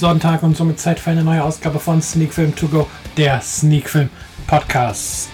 Sonntag 0.00 0.42
und 0.42 0.56
somit 0.56 0.80
Zeit 0.80 0.98
für 0.98 1.10
eine 1.10 1.22
neue 1.22 1.44
Ausgabe 1.44 1.78
von 1.78 2.00
Sneak 2.00 2.32
Film 2.32 2.56
To 2.56 2.68
Go, 2.68 2.86
der 3.18 3.38
Sneak 3.42 3.86
Film 3.86 4.08
Podcast. 4.46 5.28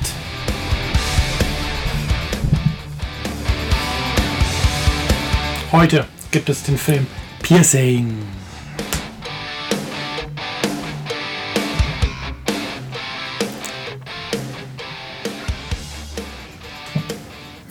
Heute 5.71 6.05
gibt 6.33 6.49
es 6.49 6.65
den 6.65 6.77
Film 6.77 7.07
Piercing. 7.43 8.19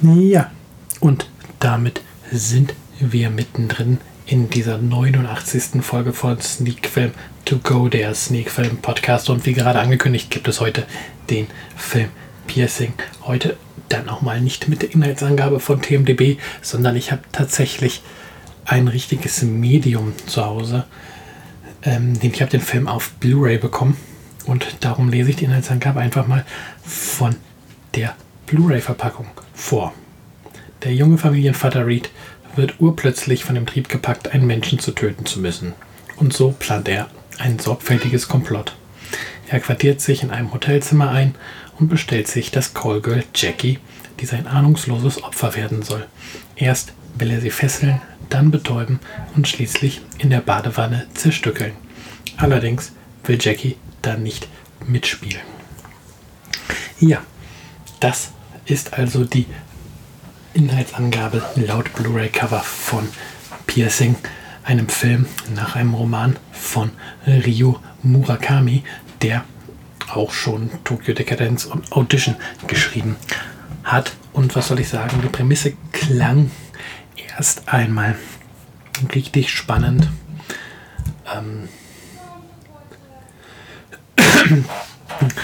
Ja, 0.02 0.50
und 1.02 1.30
damit 1.60 2.00
sind 2.32 2.74
wir 3.02 3.30
mittendrin 3.30 4.00
in 4.28 4.50
dieser 4.50 4.78
89. 4.80 5.84
Folge 5.84 6.12
von 6.12 6.42
Sneak 6.42 6.88
Film 6.88 7.12
To 7.46 7.60
Go, 7.60 7.90
der 7.90 8.16
Sneak 8.16 8.50
Film 8.50 8.78
Podcast. 8.78 9.30
Und 9.30 9.46
wie 9.46 9.54
gerade 9.54 9.80
angekündigt, 9.80 10.32
gibt 10.32 10.48
es 10.48 10.62
heute 10.62 10.86
den 11.30 11.48
Film 11.76 12.10
Piercing. 12.48 12.94
Heute 13.24 13.56
dann 13.90 14.10
auch 14.10 14.22
mal 14.22 14.42
nicht 14.42 14.68
mit 14.68 14.82
der 14.82 14.92
Inhaltsangabe 14.94 15.60
von 15.60 15.82
TMDB, 15.82 16.38
sondern 16.62 16.96
ich 16.96 17.12
habe 17.12 17.22
tatsächlich 17.32 18.02
ein 18.66 18.88
richtiges 18.88 19.44
Medium 19.44 20.14
zu 20.26 20.44
Hause. 20.44 20.86
Ähm, 21.84 22.14
ich 22.20 22.42
habe 22.42 22.50
den 22.50 22.62
Film 22.62 22.88
auf 22.88 23.12
Blu-ray 23.20 23.60
bekommen 23.60 23.96
und 24.48 24.66
darum 24.80 25.10
lese 25.10 25.30
ich 25.30 25.36
die 25.36 25.46
Inhaltsangabe 25.46 26.00
einfach 26.00 26.26
mal 26.26 26.46
von 26.84 27.36
der 27.94 28.16
Blu-ray-Verpackung 28.48 29.28
vor. 29.54 29.94
Der 30.84 30.96
junge 30.96 31.20
Familienvater 31.20 31.86
Reed 31.86 32.10
wird 32.58 32.80
urplötzlich 32.80 33.44
von 33.44 33.56
dem 33.56 33.66
Trieb 33.66 33.90
gepackt, 33.90 34.34
einen 34.34 34.48
Menschen 34.48 34.80
zu 34.80 34.92
töten 34.92 35.26
zu 35.26 35.40
müssen. 35.40 35.74
Und 36.16 36.34
so 36.34 36.52
plant 36.58 36.88
er 36.88 37.10
ein 37.40 37.60
sorgfältiges 37.60 38.28
Komplott. 38.28 38.76
Er 39.48 39.60
quartiert 39.60 40.02
sich 40.02 40.24
in 40.24 40.32
einem 40.32 40.54
Hotelzimmer 40.54 41.12
ein 41.12 41.36
und 41.80 41.90
bestellt 41.90 42.28
sich 42.28 42.52
das 42.52 42.74
Callgirl 42.74 43.24
Jackie, 43.36 43.80
die 44.20 44.26
sein 44.26 44.48
ahnungsloses 44.48 45.24
Opfer 45.24 45.56
werden 45.56 45.82
soll. 45.82 46.06
Erst 46.56 46.94
will 47.18 47.32
er 47.32 47.42
sie 47.42 47.50
fesseln, 47.50 48.02
dann 48.30 48.52
betäuben 48.52 49.00
und 49.36 49.48
schließlich 49.48 50.02
in 50.18 50.30
der 50.30 50.42
Badewanne 50.42 51.08
zerstückeln. 51.14 51.74
Allerdings 52.38 52.92
will 53.24 53.38
Jackie 53.40 53.78
dann 54.02 54.24
nicht 54.24 54.48
mitspielen. 54.86 55.42
Ja, 57.00 57.22
das 58.00 58.32
ist 58.66 58.94
also 58.94 59.26
die 59.26 59.46
Inhaltsangabe 60.56 61.44
laut 61.58 61.94
Blu-ray-Cover 61.94 62.62
von 62.62 63.10
Piercing, 63.68 64.16
einem 64.64 64.88
Film 64.88 65.26
nach 65.54 65.76
einem 65.76 65.94
Roman 65.94 66.38
von 66.54 66.92
Ryo 67.28 67.82
Murakami, 68.04 68.86
der 69.22 69.44
auch 70.14 70.32
schon 70.32 70.70
Tokyo 70.86 71.14
Decadence 71.14 71.66
und 71.66 71.92
Audition 71.92 72.38
geschrieben 72.68 73.18
hat. 73.84 74.14
Und 74.32 74.56
was 74.56 74.70
soll 74.70 74.80
ich 74.80 74.88
sagen, 74.88 75.20
die 75.22 75.28
Prämisse 75.28 75.74
klang 75.92 76.50
erst 77.36 77.68
einmal 77.68 78.16
richtig 79.14 79.52
spannend. 79.52 80.08
Ähm, 81.36 81.68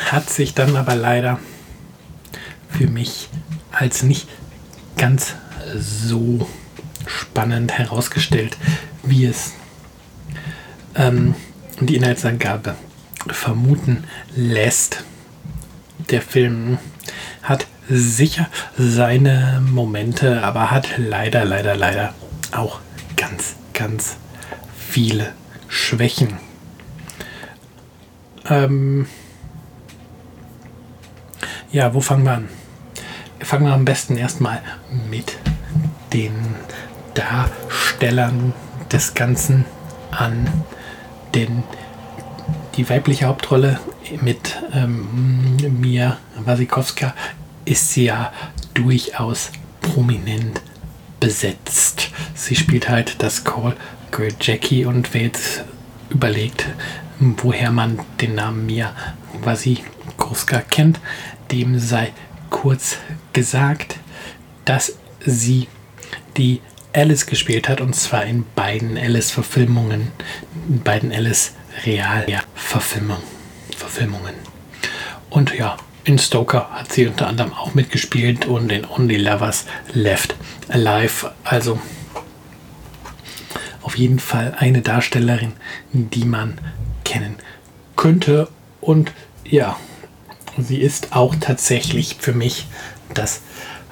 hat 0.09 0.29
sich 0.29 0.53
dann 0.53 0.77
aber 0.77 0.95
leider 0.95 1.37
für 2.69 2.87
mich 2.87 3.27
als 3.73 4.03
nicht 4.03 4.29
ganz 4.97 5.35
so 5.75 6.47
spannend 7.05 7.71
herausgestellt, 7.71 8.57
wie 9.03 9.25
es 9.25 9.53
ähm, 10.95 11.35
die 11.79 11.95
Inhaltsangabe 11.95 12.75
vermuten 13.27 14.05
lässt. 14.35 15.03
Der 16.09 16.21
Film 16.21 16.77
hat 17.43 17.67
sicher 17.89 18.47
seine 18.77 19.61
Momente, 19.65 20.43
aber 20.43 20.71
hat 20.71 20.97
leider, 20.97 21.45
leider, 21.45 21.75
leider 21.75 22.13
auch 22.51 22.79
ganz, 23.17 23.55
ganz 23.73 24.17
viele 24.75 25.33
Schwächen. 25.67 26.37
Ähm 28.49 29.07
ja, 31.71 31.93
wo 31.93 32.01
fangen 32.01 32.25
wir 32.25 32.33
an? 32.33 32.49
Fangen 33.43 33.65
wir 33.65 33.73
am 33.73 33.85
besten 33.85 34.17
erstmal 34.17 34.61
mit 35.09 35.37
den 36.13 36.33
Darstellern 37.13 38.53
des 38.91 39.13
Ganzen 39.13 39.65
an. 40.11 40.47
Denn 41.33 41.63
die 42.75 42.89
weibliche 42.89 43.25
Hauptrolle 43.25 43.79
mit 44.21 44.57
ähm, 44.73 45.57
Mia 45.79 46.17
Wasikowska 46.37 47.13
ist 47.65 47.95
ja 47.95 48.31
durchaus 48.73 49.51
prominent 49.81 50.61
besetzt. 51.19 52.09
Sie 52.33 52.55
spielt 52.55 52.89
halt 52.89 53.21
das 53.21 53.43
Call 53.43 53.75
Girl 54.11 54.33
Jackie 54.39 54.85
und 54.85 55.13
wer 55.13 55.23
jetzt 55.23 55.63
überlegt, 56.09 56.65
woher 57.19 57.71
man 57.71 57.99
den 58.19 58.35
Namen 58.35 58.65
Mia 58.65 58.93
Wasikowska 59.43 60.61
kennt, 60.61 60.99
dem 61.51 61.79
sei 61.79 62.11
kurz 62.51 62.97
gesagt, 63.33 63.97
dass 64.65 64.99
sie 65.25 65.67
die 66.37 66.61
Alice 66.93 67.25
gespielt 67.25 67.67
hat 67.67 67.81
und 67.81 67.95
zwar 67.95 68.25
in 68.25 68.45
beiden 68.53 68.95
Alice-Verfilmungen, 68.97 70.11
in 70.69 70.83
beiden 70.83 71.11
Alice-Real-Verfilmungen. 71.11 73.23
Und 75.31 75.55
ja, 75.55 75.77
in 76.03 76.19
Stoker 76.19 76.69
hat 76.71 76.91
sie 76.91 77.07
unter 77.07 77.27
anderem 77.27 77.53
auch 77.53 77.73
mitgespielt 77.73 78.45
und 78.45 78.71
in 78.71 78.85
Only 78.85 79.17
Lovers 79.17 79.65
Left 79.93 80.35
Alive. 80.67 81.31
Also 81.43 81.79
auf 83.81 83.97
jeden 83.97 84.19
Fall 84.19 84.55
eine 84.57 84.81
Darstellerin, 84.81 85.53
die 85.93 86.25
man 86.25 86.59
kennen 87.03 87.37
könnte. 87.95 88.49
Und 88.81 89.11
ja, 89.45 89.77
sie 90.57 90.77
ist 90.77 91.15
auch 91.15 91.35
tatsächlich 91.39 92.17
für 92.19 92.33
mich 92.33 92.67
das 93.13 93.41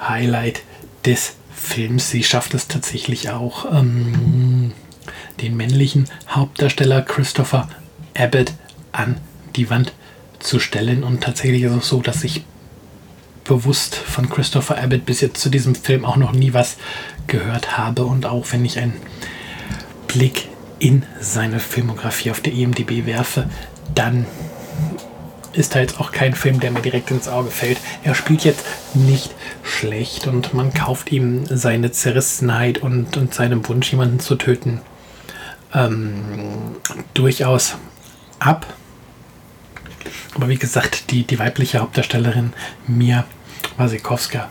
Highlight 0.00 0.62
des 1.04 1.34
Films. 1.54 2.10
Sie 2.10 2.24
schafft 2.24 2.54
es 2.54 2.68
tatsächlich 2.68 3.30
auch, 3.30 3.66
ähm, 3.72 4.72
den 5.40 5.56
männlichen 5.56 6.08
Hauptdarsteller 6.28 7.02
Christopher 7.02 7.68
Abbott 8.16 8.52
an 8.92 9.18
die 9.56 9.70
Wand 9.70 9.92
zu 10.38 10.58
stellen. 10.58 11.04
Und 11.04 11.22
tatsächlich 11.22 11.62
ist 11.62 11.72
es 11.72 11.88
so, 11.88 12.00
dass 12.00 12.24
ich 12.24 12.44
bewusst 13.44 13.94
von 13.94 14.28
Christopher 14.28 14.78
Abbott 14.78 15.06
bis 15.06 15.20
jetzt 15.20 15.40
zu 15.40 15.48
diesem 15.48 15.74
Film 15.74 16.04
auch 16.04 16.16
noch 16.16 16.32
nie 16.32 16.52
was 16.52 16.76
gehört 17.26 17.78
habe. 17.78 18.04
Und 18.04 18.26
auch 18.26 18.46
wenn 18.52 18.64
ich 18.64 18.78
einen 18.78 18.96
Blick 20.06 20.48
in 20.78 21.04
seine 21.20 21.60
Filmografie 21.60 22.30
auf 22.30 22.40
der 22.40 22.52
IMDb 22.52 23.06
werfe, 23.06 23.48
dann 23.94 24.26
ist 25.52 25.74
da 25.74 25.80
jetzt 25.80 26.00
auch 26.00 26.12
kein 26.12 26.34
Film, 26.34 26.60
der 26.60 26.70
mir 26.70 26.80
direkt 26.80 27.10
ins 27.10 27.28
Auge 27.28 27.50
fällt. 27.50 27.78
Er 28.04 28.14
spielt 28.14 28.44
jetzt 28.44 28.64
nicht 28.94 29.34
schlecht 29.62 30.26
und 30.26 30.54
man 30.54 30.72
kauft 30.72 31.12
ihm 31.12 31.44
seine 31.46 31.92
Zerrissenheit 31.92 32.78
und, 32.78 33.16
und 33.16 33.34
seinem 33.34 33.66
Wunsch, 33.68 33.90
jemanden 33.90 34.20
zu 34.20 34.36
töten, 34.36 34.80
ähm, 35.74 36.76
durchaus 37.14 37.76
ab. 38.38 38.66
Aber 40.34 40.48
wie 40.48 40.58
gesagt, 40.58 41.10
die, 41.10 41.24
die 41.24 41.38
weibliche 41.38 41.80
Hauptdarstellerin 41.80 42.52
Mia 42.86 43.24
Wasikowska 43.76 44.50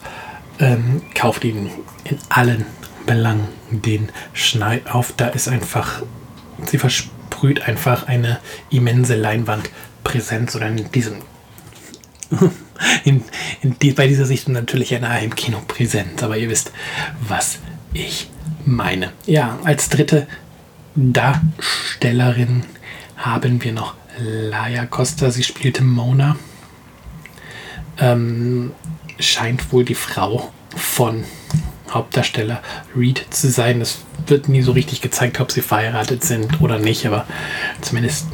ähm, 0.59 1.01
kauft 1.15 1.43
ihm 1.43 1.69
in 2.03 2.17
allen 2.29 2.65
Belangen 3.05 3.47
den 3.71 4.11
Schneid 4.33 4.93
auf. 4.93 5.13
Da 5.15 5.27
ist 5.27 5.47
einfach, 5.47 6.01
sie 6.65 6.77
versprüht 6.77 7.61
einfach 7.61 8.07
eine 8.07 8.39
immense 8.69 9.15
Leinwand 9.15 9.69
Präsenz 10.09 10.55
oder 10.55 10.67
in 10.67 10.91
diesem 10.91 11.17
in, 13.03 13.23
in 13.61 13.77
die, 13.79 13.91
bei 13.91 14.07
dieser 14.07 14.25
Sicht 14.25 14.47
natürlich 14.49 14.95
eine 14.95 15.09
Heimkino-Präsenz, 15.09 16.23
aber 16.23 16.37
ihr 16.37 16.49
wisst, 16.49 16.71
was 17.27 17.59
ich 17.93 18.29
meine. 18.65 19.11
Ja, 19.27 19.59
als 19.63 19.89
dritte 19.89 20.27
Darstellerin 20.95 22.63
haben 23.17 23.63
wir 23.63 23.71
noch 23.71 23.95
Laia 24.17 24.85
Costa. 24.85 25.29
Sie 25.29 25.43
spielte 25.43 25.83
Mona. 25.83 26.37
Ähm, 27.99 28.71
scheint 29.19 29.71
wohl 29.71 29.85
die 29.85 29.95
Frau 29.95 30.51
von 30.75 31.23
Hauptdarsteller 31.93 32.61
Reed 32.95 33.25
zu 33.29 33.49
sein. 33.49 33.81
Es 33.81 33.99
wird 34.27 34.49
nie 34.49 34.61
so 34.61 34.71
richtig 34.71 35.01
gezeigt, 35.01 35.39
ob 35.39 35.51
sie 35.51 35.61
verheiratet 35.61 36.23
sind 36.23 36.61
oder 36.61 36.79
nicht, 36.79 37.05
aber 37.05 37.25
zumindest 37.81 38.27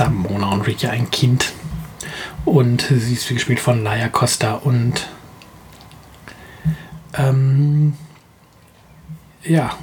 haben 0.00 0.16
Mona 0.16 0.50
und 0.50 0.66
Reed 0.66 0.82
ja 0.82 0.90
ein 0.90 1.10
Kind. 1.10 1.52
Und 2.44 2.82
sie 2.82 3.14
ist 3.14 3.28
gespielt 3.28 3.60
von 3.60 3.84
Laia 3.84 4.08
Costa 4.08 4.54
und 4.54 5.08
ähm, 7.14 7.94
ja, 9.44 9.76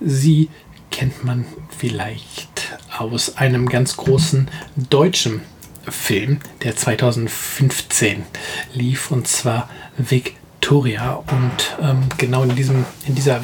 sie 0.00 0.50
kennt 0.90 1.24
man 1.24 1.46
vielleicht 1.76 2.78
aus 2.98 3.36
einem 3.36 3.68
ganz 3.68 3.96
großen 3.96 4.50
deutschen 4.76 5.42
Film, 5.86 6.40
der 6.62 6.76
2015 6.76 8.24
lief, 8.74 9.10
und 9.10 9.28
zwar 9.28 9.68
Victoria. 10.68 11.14
Und 11.14 11.78
ähm, 11.80 12.00
genau 12.18 12.42
in 12.42 12.54
diesem, 12.54 12.84
in 13.06 13.14
dieser 13.14 13.40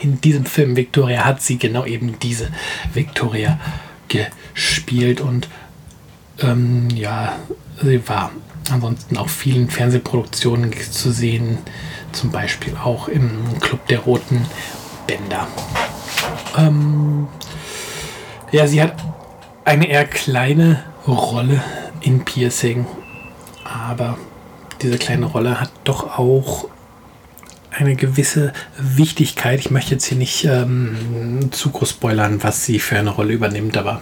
in 0.00 0.20
diesem 0.22 0.46
Film 0.46 0.74
Victoria 0.74 1.26
hat 1.26 1.42
sie 1.42 1.58
genau 1.58 1.84
eben 1.84 2.18
diese 2.18 2.48
Victoria 2.94 3.60
gespielt 4.08 5.20
und 5.20 5.48
ähm, 6.40 6.88
ja, 6.94 7.36
sie 7.82 8.08
war 8.08 8.30
ansonsten 8.70 9.18
auch 9.18 9.28
vielen 9.28 9.68
Fernsehproduktionen 9.68 10.72
zu 10.72 11.12
sehen, 11.12 11.58
zum 12.12 12.30
Beispiel 12.30 12.74
auch 12.82 13.08
im 13.08 13.58
Club 13.60 13.86
der 13.88 14.00
Roten 14.00 14.46
Bänder. 15.06 15.46
Ähm, 16.56 17.28
ja, 18.50 18.66
sie 18.66 18.82
hat 18.82 18.96
eine 19.64 19.88
eher 19.88 20.06
kleine 20.06 20.84
Rolle 21.06 21.62
in 22.00 22.24
Piercing, 22.24 22.86
aber 23.62 24.16
diese 24.82 24.98
kleine 24.98 25.26
Rolle 25.26 25.60
hat 25.60 25.70
doch 25.84 26.18
auch 26.18 26.68
eine 27.70 27.94
gewisse 27.94 28.52
Wichtigkeit. 28.78 29.60
Ich 29.60 29.70
möchte 29.70 29.92
jetzt 29.92 30.06
hier 30.06 30.18
nicht 30.18 30.44
ähm, 30.44 31.50
zu 31.50 31.70
groß 31.70 31.90
spoilern, 31.90 32.42
was 32.42 32.64
sie 32.64 32.78
für 32.78 32.98
eine 32.98 33.10
Rolle 33.10 33.34
übernimmt, 33.34 33.76
aber 33.76 34.00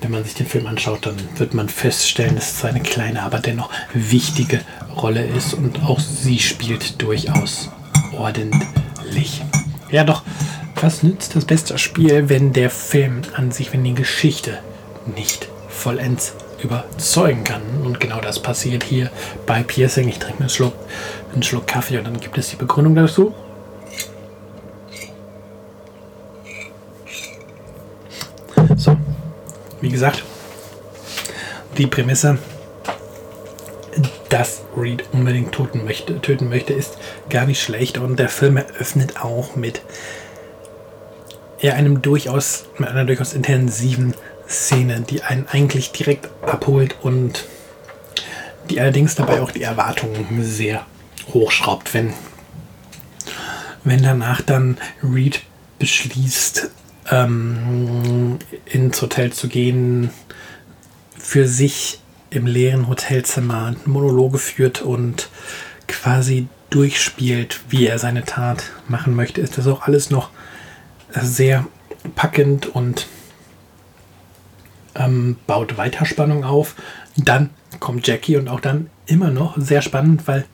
wenn 0.00 0.10
man 0.10 0.24
sich 0.24 0.34
den 0.34 0.46
Film 0.46 0.66
anschaut, 0.66 1.04
dann 1.04 1.16
wird 1.36 1.52
man 1.52 1.68
feststellen, 1.68 2.36
dass 2.36 2.52
es 2.52 2.64
eine 2.64 2.80
kleine, 2.80 3.22
aber 3.22 3.38
dennoch 3.38 3.70
wichtige 3.92 4.62
Rolle 4.96 5.24
ist 5.26 5.52
und 5.54 5.82
auch 5.82 6.00
sie 6.00 6.38
spielt 6.38 7.02
durchaus 7.02 7.70
ordentlich. 8.16 9.42
Ja, 9.90 10.04
doch, 10.04 10.22
was 10.80 11.02
nützt 11.02 11.36
das 11.36 11.44
beste 11.44 11.76
Spiel, 11.76 12.30
wenn 12.30 12.52
der 12.54 12.70
Film 12.70 13.22
an 13.34 13.52
sich, 13.52 13.72
wenn 13.74 13.84
die 13.84 13.94
Geschichte 13.94 14.58
nicht 15.16 15.48
vollends 15.68 16.34
überzeugen 16.62 17.44
kann? 17.44 17.62
Und 17.84 18.00
genau 18.00 18.20
das 18.20 18.40
passiert 18.40 18.84
hier 18.84 19.10
bei 19.46 19.62
Piercing. 19.62 20.08
Ich 20.08 20.18
trinke 20.18 20.40
einen 20.40 20.48
Schluck, 20.48 20.74
einen 21.32 21.42
Schluck 21.42 21.66
Kaffee 21.66 21.98
und 21.98 22.04
dann 22.04 22.20
gibt 22.20 22.36
es 22.38 22.50
die 22.50 22.56
Begründung 22.56 22.94
dazu. 22.94 23.34
So, 28.76 28.96
wie 29.80 29.88
gesagt, 29.88 30.22
die 31.76 31.86
Prämisse, 31.86 32.38
dass 34.28 34.62
Reed 34.76 35.04
unbedingt 35.12 35.52
töten 35.52 35.84
möchte, 35.84 36.20
töten 36.20 36.48
möchte, 36.48 36.72
ist 36.72 36.96
gar 37.28 37.46
nicht 37.46 37.60
schlecht. 37.60 37.98
Und 37.98 38.18
der 38.18 38.28
Film 38.28 38.56
eröffnet 38.56 39.22
auch 39.22 39.56
mit 39.56 39.82
einem 41.62 42.00
durchaus, 42.00 42.66
mit 42.78 42.88
einer 42.88 43.04
durchaus 43.04 43.34
intensiven 43.34 44.14
Szene, 44.50 45.02
die 45.02 45.22
einen 45.22 45.46
eigentlich 45.48 45.92
direkt 45.92 46.28
abholt 46.42 46.96
und 47.02 47.44
die 48.68 48.80
allerdings 48.80 49.14
dabei 49.14 49.40
auch 49.40 49.50
die 49.50 49.62
Erwartungen 49.62 50.44
sehr 50.44 50.84
hochschraubt, 51.32 51.94
wenn, 51.94 52.12
wenn 53.84 54.02
danach 54.02 54.42
dann 54.42 54.78
Reed 55.02 55.42
beschließt, 55.78 56.70
ähm, 57.10 58.38
ins 58.66 59.00
Hotel 59.00 59.32
zu 59.32 59.48
gehen, 59.48 60.10
für 61.18 61.46
sich 61.46 62.00
im 62.30 62.46
leeren 62.46 62.88
Hotelzimmer 62.88 63.74
Monologe 63.84 64.38
führt 64.38 64.82
und 64.82 65.28
quasi 65.88 66.48
durchspielt, 66.70 67.60
wie 67.68 67.86
er 67.86 67.98
seine 67.98 68.24
Tat 68.24 68.64
machen 68.88 69.14
möchte, 69.14 69.40
ist 69.40 69.58
das 69.58 69.66
auch 69.66 69.82
alles 69.82 70.10
noch 70.10 70.30
sehr 71.12 71.66
packend 72.14 72.66
und 72.66 73.06
ähm, 75.00 75.36
baut 75.46 75.76
weiter 75.76 76.04
Spannung 76.04 76.44
auf. 76.44 76.76
Dann 77.16 77.50
kommt 77.78 78.06
Jackie 78.06 78.36
und 78.36 78.48
auch 78.48 78.60
dann 78.60 78.90
immer 79.06 79.30
noch 79.30 79.56
sehr 79.58 79.82
spannend, 79.82 80.26
weil 80.26 80.44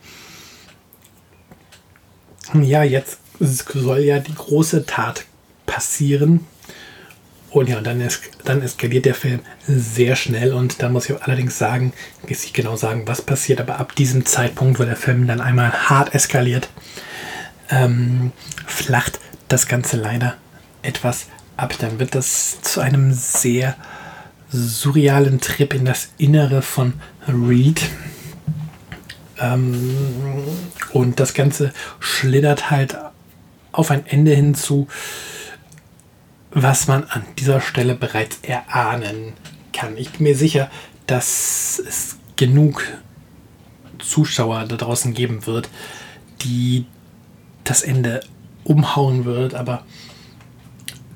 ja, 2.53 2.83
jetzt 2.83 3.19
soll 3.39 3.99
ja 3.99 4.19
die 4.19 4.33
große 4.33 4.85
Tat 4.85 5.25
passieren. 5.65 6.45
Und 7.49 7.69
ja, 7.69 7.81
dann, 7.81 8.01
es, 8.01 8.21
dann 8.43 8.61
eskaliert 8.61 9.05
der 9.05 9.15
Film 9.15 9.39
sehr 9.65 10.15
schnell 10.15 10.53
und 10.53 10.81
da 10.81 10.89
muss 10.89 11.09
ich 11.09 11.21
allerdings 11.21 11.57
sagen, 11.57 11.93
ich 12.23 12.29
nicht 12.29 12.53
genau 12.53 12.75
sagen, 12.75 13.07
was 13.07 13.21
passiert, 13.21 13.61
aber 13.61 13.79
ab 13.79 13.95
diesem 13.95 14.25
Zeitpunkt, 14.25 14.79
wo 14.79 14.83
der 14.83 14.95
Film 14.95 15.27
dann 15.27 15.41
einmal 15.41 15.71
hart 15.89 16.13
eskaliert, 16.13 16.69
ähm, 17.69 18.31
flacht 18.65 19.19
das 19.47 19.67
Ganze 19.67 19.97
leider 19.97 20.35
etwas 20.81 21.27
ab. 21.55 21.73
Dann 21.79 21.99
wird 21.99 22.15
das 22.15 22.61
zu 22.61 22.81
einem 22.81 23.13
sehr 23.13 23.75
surrealen 24.51 25.39
Trip 25.41 25.73
in 25.73 25.85
das 25.85 26.09
Innere 26.17 26.61
von 26.61 26.93
Reed. 27.27 27.81
Ähm, 29.39 29.95
und 30.93 31.19
das 31.19 31.33
Ganze 31.33 31.73
schlittert 31.99 32.71
halt 32.71 32.97
auf 33.71 33.91
ein 33.91 34.05
Ende 34.05 34.33
hinzu, 34.33 34.87
was 36.51 36.87
man 36.87 37.03
an 37.03 37.23
dieser 37.37 37.61
Stelle 37.61 37.93
bereits 37.93 38.39
erahnen 38.41 39.33
kann. 39.73 39.97
Ich 39.97 40.11
bin 40.11 40.23
mir 40.23 40.35
sicher, 40.35 40.71
dass 41.05 41.79
es 41.85 42.17
genug 42.35 42.83
Zuschauer 43.99 44.65
da 44.65 44.75
draußen 44.75 45.13
geben 45.13 45.45
wird, 45.45 45.69
die 46.41 46.85
das 47.63 47.81
Ende 47.81 48.21
umhauen 48.63 49.25
wird, 49.25 49.53
aber 49.53 49.85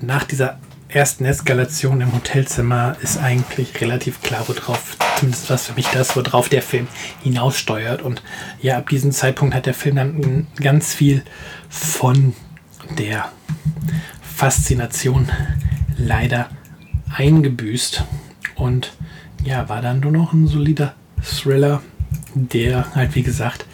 nach 0.00 0.24
dieser 0.24 0.58
ersten 0.94 1.24
Eskalation 1.24 2.00
im 2.00 2.12
Hotelzimmer 2.12 2.96
ist 3.00 3.18
eigentlich 3.18 3.80
relativ 3.80 4.20
klar, 4.20 4.44
worauf, 4.46 4.96
zumindest 5.18 5.48
was 5.48 5.66
für 5.66 5.74
mich 5.74 5.86
das, 5.88 6.16
worauf 6.16 6.48
der 6.48 6.62
Film 6.62 6.86
hinaussteuert. 7.22 8.02
Und 8.02 8.22
ja, 8.60 8.78
ab 8.78 8.88
diesem 8.88 9.12
Zeitpunkt 9.12 9.54
hat 9.54 9.66
der 9.66 9.74
Film 9.74 9.96
dann 9.96 10.46
ganz 10.60 10.94
viel 10.94 11.22
von 11.68 12.34
der 12.98 13.30
Faszination 14.20 15.30
leider 15.96 16.50
eingebüßt. 17.14 18.04
Und 18.54 18.92
ja, 19.44 19.68
war 19.68 19.80
dann 19.80 20.00
nur 20.00 20.12
noch 20.12 20.32
ein 20.32 20.46
solider 20.46 20.94
Thriller, 21.22 21.82
der 22.34 22.94
halt, 22.94 23.14
wie 23.14 23.22
gesagt, 23.22 23.66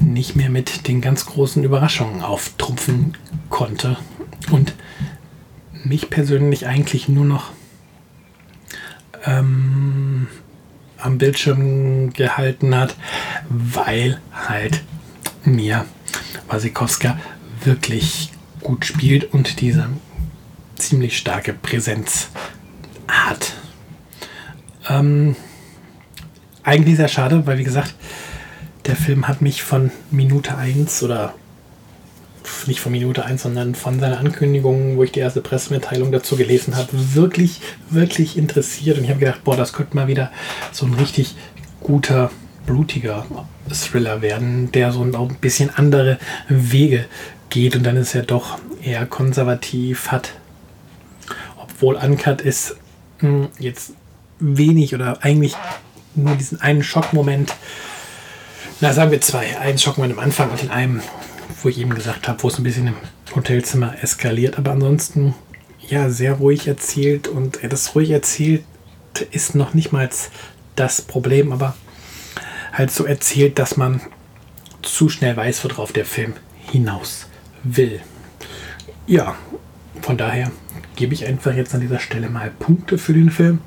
nicht 0.00 0.36
mehr 0.36 0.50
mit 0.50 0.86
den 0.88 1.00
ganz 1.00 1.24
großen 1.24 1.64
Überraschungen 1.64 2.22
auftrumpfen 2.22 3.16
konnte. 3.48 3.96
Und 4.50 4.74
mich 5.88 6.10
persönlich 6.10 6.66
eigentlich 6.66 7.08
nur 7.08 7.24
noch 7.24 7.52
ähm, 9.24 10.28
am 10.98 11.18
Bildschirm 11.18 12.12
gehalten 12.12 12.74
hat, 12.74 12.96
weil 13.48 14.20
halt 14.32 14.82
mir 15.44 15.84
Wasikowska 16.48 17.18
wirklich 17.64 18.32
gut 18.62 18.84
spielt 18.84 19.32
und 19.32 19.60
diese 19.60 19.88
ziemlich 20.76 21.16
starke 21.16 21.52
Präsenz 21.52 22.28
hat. 23.08 23.54
Ähm, 24.88 25.36
eigentlich 26.62 26.96
sehr 26.96 27.08
schade, 27.08 27.46
weil 27.46 27.58
wie 27.58 27.64
gesagt, 27.64 27.94
der 28.86 28.96
Film 28.96 29.28
hat 29.28 29.42
mich 29.42 29.62
von 29.62 29.90
Minute 30.10 30.56
1 30.56 31.02
oder 31.02 31.34
nicht 32.66 32.80
von 32.80 32.92
Minute 32.92 33.24
1, 33.24 33.42
sondern 33.42 33.74
von 33.74 34.00
seiner 34.00 34.18
Ankündigung, 34.18 34.96
wo 34.96 35.02
ich 35.02 35.12
die 35.12 35.20
erste 35.20 35.40
Pressemitteilung 35.40 36.12
dazu 36.12 36.36
gelesen 36.36 36.76
habe, 36.76 36.88
wirklich, 37.14 37.60
wirklich 37.90 38.36
interessiert. 38.36 38.98
Und 38.98 39.04
ich 39.04 39.10
habe 39.10 39.20
gedacht, 39.20 39.44
boah, 39.44 39.56
das 39.56 39.72
könnte 39.72 39.96
mal 39.96 40.08
wieder 40.08 40.30
so 40.72 40.86
ein 40.86 40.94
richtig 40.94 41.36
guter, 41.80 42.30
blutiger 42.66 43.26
Thriller 43.70 44.22
werden, 44.22 44.72
der 44.72 44.92
so 44.92 45.02
ein 45.02 45.36
bisschen 45.40 45.70
andere 45.70 46.18
Wege 46.48 47.06
geht. 47.50 47.76
Und 47.76 47.84
dann 47.84 47.96
ist 47.96 48.14
er 48.14 48.22
doch 48.22 48.58
eher 48.82 49.06
konservativ, 49.06 50.10
hat, 50.10 50.32
obwohl 51.56 51.96
Uncut 51.96 52.40
ist, 52.40 52.76
hm, 53.18 53.48
jetzt 53.58 53.92
wenig 54.38 54.94
oder 54.94 55.18
eigentlich 55.22 55.54
nur 56.14 56.34
diesen 56.34 56.60
einen 56.60 56.82
Schockmoment. 56.82 57.54
Na, 58.80 58.92
sagen 58.92 59.10
wir 59.10 59.20
zwei. 59.20 59.58
Einen 59.58 59.78
Schockmoment 59.78 60.18
am 60.18 60.24
Anfang 60.24 60.50
und 60.50 60.62
in 60.62 60.70
einem 60.70 61.00
wo 61.66 61.70
ich 61.70 61.80
eben 61.80 61.96
gesagt 61.96 62.28
habe, 62.28 62.40
wo 62.44 62.46
es 62.46 62.58
ein 62.58 62.62
bisschen 62.62 62.86
im 62.86 62.94
Hotelzimmer 63.34 64.00
eskaliert. 64.00 64.56
Aber 64.56 64.70
ansonsten, 64.70 65.34
ja, 65.88 66.10
sehr 66.10 66.34
ruhig 66.34 66.68
erzählt. 66.68 67.26
Und 67.26 67.58
das 67.68 67.96
ruhig 67.96 68.10
erzählt 68.10 68.62
ist 69.32 69.56
noch 69.56 69.74
nicht 69.74 69.90
mal 69.90 70.08
das 70.76 71.02
Problem, 71.02 71.50
aber 71.50 71.74
halt 72.72 72.92
so 72.92 73.04
erzählt, 73.04 73.58
dass 73.58 73.76
man 73.76 74.00
zu 74.82 75.08
schnell 75.08 75.36
weiß, 75.36 75.64
worauf 75.64 75.92
der 75.92 76.04
Film 76.04 76.34
hinaus 76.70 77.26
will. 77.64 78.00
Ja, 79.08 79.34
von 80.02 80.16
daher 80.16 80.52
gebe 80.94 81.14
ich 81.14 81.26
einfach 81.26 81.52
jetzt 81.56 81.74
an 81.74 81.80
dieser 81.80 81.98
Stelle 81.98 82.30
mal 82.30 82.52
Punkte 82.56 82.96
für 82.96 83.12
den 83.12 83.30
Film. 83.32 83.58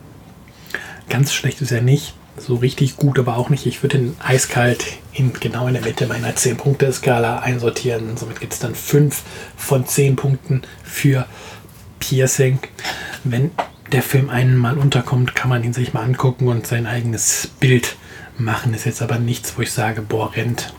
Ganz 1.10 1.34
schlecht 1.34 1.60
ist 1.60 1.74
er 1.74 1.82
nicht 1.82 2.14
so 2.40 2.56
richtig 2.56 2.98
gut, 2.98 3.20
aber 3.20 3.38
auch 3.38 3.50
nicht. 3.50 3.66
Ich 3.66 3.84
würde 3.84 3.98
ihn 3.98 4.16
eiskalt 4.20 4.86
in, 5.14 5.34
genau 5.34 5.68
in 5.68 5.74
der 5.74 5.84
Mitte 5.84 6.08
meiner 6.08 6.32
10-Punkte-Skala 6.32 7.40
einsortieren. 7.40 8.18
Somit 8.18 8.40
gibt 8.40 8.54
es 8.54 8.60
dann 8.60 8.76
5 8.76 9.22
von 9.58 9.86
10 9.86 10.16
Punkten 10.16 10.62
für 10.84 11.26
Piercing. 12.00 12.60
Wenn 13.24 13.52
der 13.92 14.04
Film 14.04 14.30
einmal 14.30 14.78
unterkommt, 14.78 15.36
kann 15.36 15.50
man 15.50 15.64
ihn 15.64 15.74
sich 15.74 15.94
mal 15.94 16.04
angucken 16.04 16.48
und 16.48 16.68
sein 16.68 16.86
eigenes 16.86 17.50
Bild 17.60 17.96
machen. 18.38 18.74
Ist 18.74 18.86
jetzt 18.86 19.02
aber 19.02 19.20
nichts, 19.20 19.54
wo 19.58 19.62
ich 19.62 19.72
sage, 19.72 20.02
boah, 20.02 20.34
rennt 20.36 20.74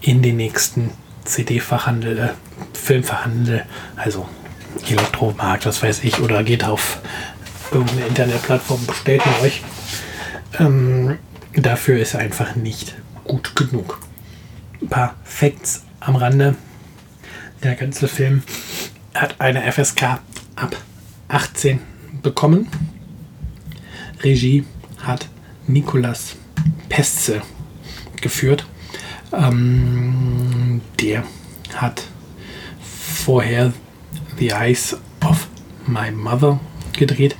in 0.00 0.22
den 0.22 0.36
nächsten 0.36 0.90
CD-Fachhandel, 1.24 2.18
äh, 2.18 2.28
Filmfachhandel, 2.72 3.64
also 3.96 4.28
Elektromarkt, 4.88 5.66
was 5.66 5.82
weiß 5.82 6.04
ich, 6.04 6.20
oder 6.20 6.42
geht 6.42 6.64
auf 6.64 6.98
irgendeine 7.72 8.06
Internetplattform, 8.06 8.86
bestellt 8.86 9.22
ihn 9.24 9.44
euch. 9.44 9.62
Ähm, 10.58 11.18
dafür 11.54 11.98
ist 11.98 12.14
er 12.14 12.20
einfach 12.20 12.56
nicht 12.56 12.96
gut 13.24 13.54
genug. 13.54 14.00
Ein 14.80 14.88
paar 14.88 15.16
Facts 15.24 15.84
am 16.00 16.16
Rande. 16.16 16.56
Der 17.62 17.74
ganze 17.74 18.08
Film 18.08 18.42
hat 19.14 19.40
eine 19.40 19.70
FSK 19.70 20.20
ab 20.56 20.76
18 21.28 21.80
bekommen. 22.22 22.68
Regie 24.22 24.64
hat 25.02 25.28
Nicolas 25.66 26.36
Pesce 26.88 27.42
geführt. 28.20 28.66
Ähm, 29.32 30.80
der 31.00 31.24
hat 31.74 32.04
vorher 33.24 33.72
The 34.38 34.48
Eyes 34.48 34.96
of 35.24 35.46
My 35.86 36.10
Mother 36.10 36.58
gedreht. 36.96 37.36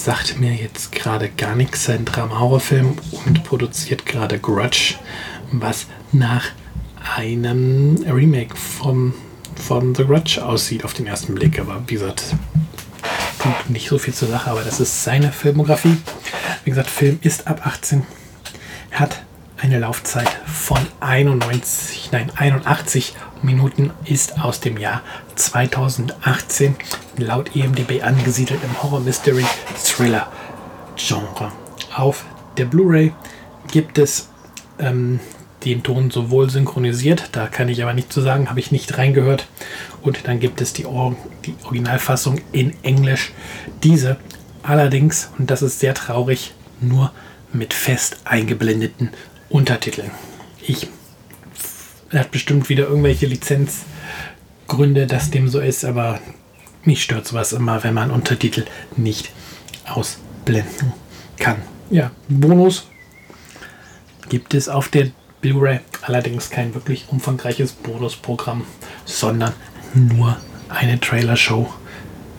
Sagt 0.00 0.38
mir 0.38 0.54
jetzt 0.54 0.92
gerade 0.92 1.28
gar 1.28 1.56
nichts. 1.56 1.90
Ein 1.90 2.04
Drama-Horrorfilm 2.04 2.96
und 3.26 3.42
produziert 3.42 4.06
gerade 4.06 4.38
Grudge, 4.38 4.94
was 5.50 5.86
nach 6.12 6.44
einem 7.16 7.96
Remake 8.08 8.54
vom, 8.54 9.12
von 9.56 9.96
The 9.96 10.04
Grudge 10.04 10.42
aussieht 10.42 10.84
auf 10.84 10.94
den 10.94 11.08
ersten 11.08 11.34
Blick. 11.34 11.58
Aber 11.58 11.82
wie 11.88 11.94
gesagt, 11.94 12.22
tut 13.42 13.70
nicht 13.70 13.88
so 13.88 13.98
viel 13.98 14.14
zur 14.14 14.28
Sache, 14.28 14.52
aber 14.52 14.62
das 14.62 14.78
ist 14.78 15.02
seine 15.02 15.32
Filmografie. 15.32 15.96
Wie 16.62 16.70
gesagt, 16.70 16.90
Film 16.90 17.18
ist 17.22 17.48
ab 17.48 17.66
18, 17.66 18.06
hat 18.92 19.24
eine 19.56 19.80
Laufzeit 19.80 20.30
von 20.46 20.78
91, 21.00 22.10
nein, 22.12 22.30
81 22.36 23.14
Minuten, 23.42 23.90
ist 24.04 24.40
aus 24.40 24.60
dem 24.60 24.78
Jahr 24.78 25.02
2018 25.36 26.76
laut 27.16 27.54
EMDB 27.54 28.02
angesiedelt 28.02 28.60
im 28.64 28.82
Horror-Mystery-Thriller-Genre. 28.82 31.52
Auf 31.94 32.24
der 32.56 32.64
Blu-ray 32.66 33.12
gibt 33.70 33.98
es 33.98 34.28
ähm, 34.78 35.20
den 35.64 35.82
Ton 35.82 36.10
sowohl 36.10 36.50
synchronisiert, 36.50 37.30
da 37.32 37.46
kann 37.46 37.68
ich 37.68 37.82
aber 37.82 37.92
nicht 37.92 38.12
zu 38.12 38.20
sagen, 38.20 38.48
habe 38.48 38.60
ich 38.60 38.70
nicht 38.70 38.96
reingehört. 38.96 39.48
Und 40.02 40.28
dann 40.28 40.40
gibt 40.40 40.60
es 40.60 40.72
die, 40.72 40.86
Or 40.86 41.16
die 41.44 41.54
Originalfassung 41.64 42.40
in 42.52 42.72
Englisch. 42.82 43.32
Diese 43.82 44.16
allerdings, 44.62 45.30
und 45.38 45.50
das 45.50 45.62
ist 45.62 45.80
sehr 45.80 45.94
traurig, 45.94 46.54
nur 46.80 47.12
mit 47.52 47.74
fest 47.74 48.18
eingeblendeten 48.24 49.10
Untertiteln. 49.48 50.10
Ich 50.62 50.88
hat 52.12 52.30
bestimmt 52.30 52.68
wieder 52.68 52.88
irgendwelche 52.88 53.26
Lizenzgründe, 53.26 55.06
dass 55.06 55.30
dem 55.30 55.48
so 55.48 55.60
ist, 55.60 55.84
aber 55.84 56.20
mich 56.82 57.02
stört 57.02 57.26
sowas 57.26 57.52
immer, 57.52 57.82
wenn 57.84 57.94
man 57.94 58.10
Untertitel 58.10 58.64
nicht 58.96 59.30
ausblenden 59.86 60.92
kann. 61.38 61.56
Ja, 61.90 62.10
Bonus 62.28 62.88
gibt 64.28 64.54
es 64.54 64.68
auf 64.68 64.88
der 64.88 65.10
Blu-ray 65.40 65.80
allerdings 66.02 66.50
kein 66.50 66.74
wirklich 66.74 67.06
umfangreiches 67.08 67.72
Bonusprogramm, 67.72 68.64
sondern 69.04 69.52
nur 69.94 70.36
eine 70.68 71.00
Trailer-Show 71.00 71.72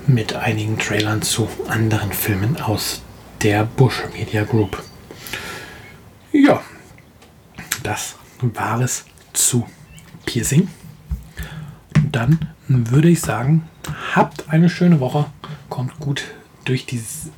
mit 0.07 0.33
einigen 0.33 0.77
Trailern 0.77 1.21
zu 1.21 1.47
anderen 1.67 2.11
Filmen 2.11 2.59
aus 2.61 3.01
der 3.41 3.63
Bush 3.63 4.03
Media 4.13 4.43
Group. 4.43 4.81
Ja, 6.31 6.61
das 7.83 8.15
war 8.41 8.81
es 8.81 9.05
zu 9.33 9.65
Piercing. 10.25 10.67
Dann 12.11 12.39
würde 12.67 13.09
ich 13.09 13.21
sagen, 13.21 13.67
habt 14.15 14.49
eine 14.49 14.69
schöne 14.69 14.99
Woche, 14.99 15.25
kommt 15.69 15.99
gut 15.99 16.23
durch 16.65 16.85
diese 16.85 17.29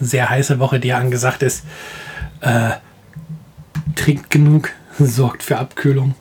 sehr 0.00 0.30
heiße 0.30 0.58
Woche, 0.58 0.80
die 0.80 0.92
angesagt 0.92 1.42
ist. 1.42 1.64
Äh, 2.40 2.70
trinkt 3.94 4.30
genug, 4.30 4.70
sorgt 4.98 5.42
für 5.42 5.58
Abkühlung 5.58 6.14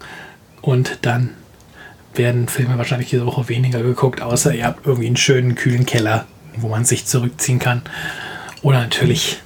und 0.62 1.00
dann 1.04 1.32
werden 2.14 2.48
Filme 2.48 2.78
wahrscheinlich 2.78 3.10
diese 3.10 3.26
Woche 3.26 3.48
weniger 3.48 3.82
geguckt, 3.84 4.22
außer 4.22 4.54
ihr 4.54 4.66
habt 4.66 4.86
irgendwie 4.86 5.08
einen 5.08 5.18
schönen 5.18 5.56
kühlen 5.56 5.86
Keller, 5.86 6.26
wo 6.56 6.68
man 6.68 6.84
sich 6.84 7.06
zurückziehen 7.06 7.60
kann. 7.60 7.84
Oder 8.64 8.80
natürlich 8.80 9.42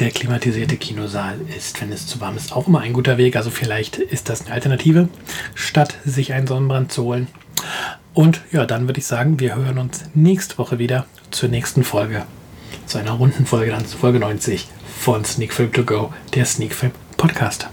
der 0.00 0.10
klimatisierte 0.10 0.76
Kinosaal 0.76 1.38
ist, 1.56 1.80
wenn 1.80 1.92
es 1.92 2.06
zu 2.06 2.20
warm 2.20 2.36
ist, 2.36 2.52
auch 2.52 2.66
immer 2.66 2.80
ein 2.80 2.92
guter 2.92 3.18
Weg. 3.18 3.36
Also 3.36 3.50
vielleicht 3.50 3.96
ist 3.96 4.28
das 4.28 4.42
eine 4.42 4.54
Alternative, 4.54 5.08
statt 5.54 5.96
sich 6.04 6.32
einen 6.32 6.46
Sonnenbrand 6.46 6.92
zu 6.92 7.04
holen. 7.04 7.28
Und 8.12 8.42
ja, 8.52 8.66
dann 8.66 8.86
würde 8.86 9.00
ich 9.00 9.06
sagen, 9.06 9.40
wir 9.40 9.56
hören 9.56 9.78
uns 9.78 10.04
nächste 10.14 10.58
Woche 10.58 10.78
wieder 10.78 11.06
zur 11.30 11.48
nächsten 11.48 11.84
Folge. 11.84 12.24
Zu 12.86 12.98
einer 12.98 13.12
runden 13.12 13.46
Folge, 13.46 13.70
dann 13.70 13.86
zu 13.86 13.96
Folge 13.96 14.18
90 14.18 14.68
von 14.98 15.24
Sneak 15.24 15.52
Film 15.52 15.72
To 15.72 15.84
Go, 15.84 16.12
der 16.34 16.44
Sneak 16.44 16.74
Film 16.74 16.92
Podcast. 17.16 17.68